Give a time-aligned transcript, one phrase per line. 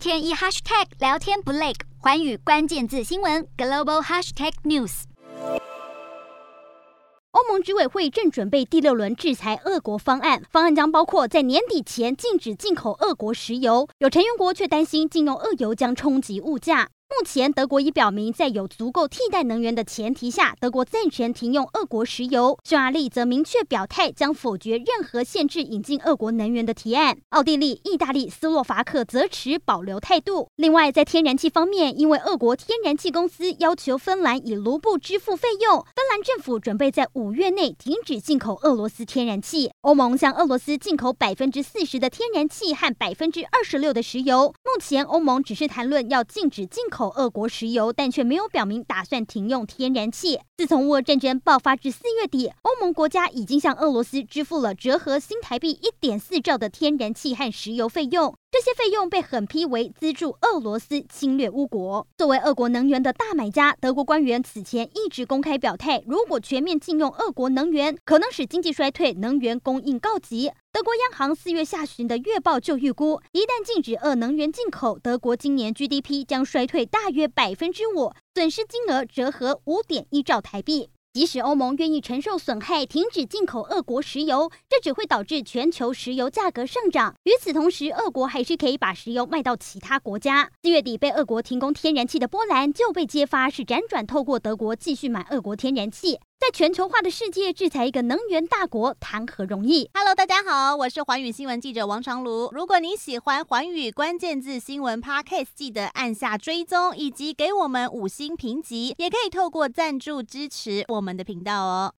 [0.00, 5.02] 天一 hashtag 聊天不累，环宇关键字新闻 global hashtag news。
[7.32, 13.86] 欧盟执委会正准备第六轮制裁俄国方案，方案将包括在年底前禁止进口俄国石油。
[13.98, 16.88] 有成员国却担心禁用俄油将冲击物价。
[17.10, 22.56] 目前，德国已表明，在有足够替代能源的前提下，德国赞成停用俄国石油。
[22.64, 27.18] 匈牙利则明确表态，将否决任何限制引进俄国能源的提案。
[27.30, 30.48] 奥地利、意大利、斯洛伐克则持保留态度。
[30.54, 39.72] 另外，在天然气方面，因为俄国天然气公司要求芬兰以卢布支付费用，芬兰政府准备在五月内停止进口俄罗斯天然气。
[39.80, 44.54] 欧盟向俄罗斯进口百分之四十的天然气和百分之二十六的石油。
[44.72, 47.10] 目前，欧盟只是谈论要禁止进口。
[47.16, 50.38] 俄国石油，但却没有表明打算停用天然气。
[50.56, 58.32] 自从乌俄战争爆发至四月底，欧盟国家已经向俄罗斯支付了折合新台币一点四兆的天然气和石油费用。
[58.60, 62.06] 这些费用被狠批为资助俄罗斯侵略乌国。
[62.18, 70.52] 作为俄国能源的大买家，德国官员此前一直公开表态，如果全面禁用俄国能源，可能使经济衰退，能源供应告急。
[70.70, 80.90] 德国央行四月下旬的月报就预估，一旦禁止俄能源进口，德国今年 GDP 将衰退大约百分之五，损失金额折合五点一兆台币。
[81.12, 84.48] 即使欧盟愿意承受损害，停止进口俄国石油，
[84.80, 87.14] 只会导致全球石油价格上涨。
[87.24, 90.50] 与此同时，俄国还是可以把石油卖到其他国家。
[90.62, 96.18] 四月底被俄国停供天然气的波兰就被揭发是辗转透过德国继续买俄国天然气。
[96.40, 102.48] 在全球化的世界，制裁一个能源大国谈何容易？Hello，大家好，我是寰宇新闻记者王长卢。
[102.52, 111.88] 如果你喜欢寰宇关键字新闻 Podcast，记得按下追踪以及给我们五星评级，也可以透过赞助支持我们的频道哦。